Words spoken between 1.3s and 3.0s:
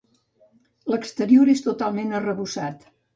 és totalment arrebossat.